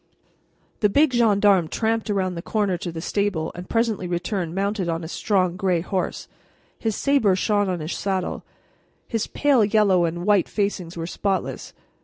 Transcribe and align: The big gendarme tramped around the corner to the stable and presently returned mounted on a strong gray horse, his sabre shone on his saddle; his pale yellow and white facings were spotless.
The 0.79 0.89
big 0.89 1.13
gendarme 1.13 1.67
tramped 1.67 2.09
around 2.09 2.33
the 2.33 2.41
corner 2.41 2.75
to 2.75 2.91
the 2.91 3.01
stable 3.01 3.51
and 3.53 3.69
presently 3.69 4.07
returned 4.07 4.55
mounted 4.55 4.89
on 4.89 5.03
a 5.03 5.07
strong 5.07 5.55
gray 5.55 5.81
horse, 5.81 6.27
his 6.79 6.95
sabre 6.95 7.35
shone 7.35 7.69
on 7.69 7.81
his 7.81 7.93
saddle; 7.93 8.43
his 9.07 9.27
pale 9.27 9.63
yellow 9.63 10.05
and 10.05 10.25
white 10.25 10.49
facings 10.49 10.97
were 10.97 11.05
spotless. 11.05 11.73